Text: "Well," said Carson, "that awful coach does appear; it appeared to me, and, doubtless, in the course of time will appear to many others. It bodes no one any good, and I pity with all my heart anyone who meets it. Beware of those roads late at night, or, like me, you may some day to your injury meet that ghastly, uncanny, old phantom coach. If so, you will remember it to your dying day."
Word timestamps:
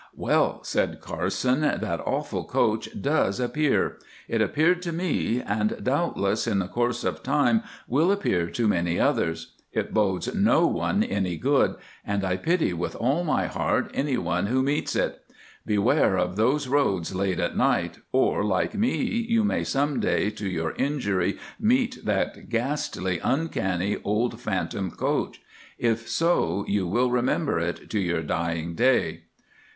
"Well," 0.15 0.63
said 0.63 0.99
Carson, 0.99 1.59
"that 1.61 1.99
awful 2.03 2.43
coach 2.45 2.89
does 2.99 3.39
appear; 3.39 3.99
it 4.27 4.41
appeared 4.41 4.81
to 4.81 4.91
me, 4.91 5.43
and, 5.43 5.77
doubtless, 5.83 6.47
in 6.47 6.57
the 6.57 6.67
course 6.67 7.03
of 7.03 7.21
time 7.21 7.61
will 7.87 8.11
appear 8.11 8.49
to 8.49 8.67
many 8.67 8.99
others. 8.99 9.53
It 9.71 9.93
bodes 9.93 10.33
no 10.33 10.65
one 10.65 11.03
any 11.03 11.37
good, 11.37 11.75
and 12.03 12.25
I 12.25 12.37
pity 12.37 12.73
with 12.73 12.95
all 12.95 13.23
my 13.23 13.45
heart 13.45 13.91
anyone 13.93 14.47
who 14.47 14.63
meets 14.63 14.95
it. 14.95 15.21
Beware 15.67 16.17
of 16.17 16.35
those 16.35 16.67
roads 16.67 17.13
late 17.13 17.39
at 17.39 17.55
night, 17.55 17.99
or, 18.11 18.43
like 18.43 18.73
me, 18.73 18.97
you 19.03 19.43
may 19.43 19.63
some 19.63 19.99
day 19.99 20.31
to 20.31 20.49
your 20.49 20.71
injury 20.77 21.37
meet 21.59 22.03
that 22.05 22.49
ghastly, 22.49 23.19
uncanny, 23.23 23.97
old 24.03 24.39
phantom 24.41 24.89
coach. 24.89 25.43
If 25.77 26.09
so, 26.09 26.65
you 26.67 26.87
will 26.87 27.11
remember 27.11 27.59
it 27.59 27.87
to 27.91 27.99
your 27.99 28.23
dying 28.23 28.73
day." 28.73 29.25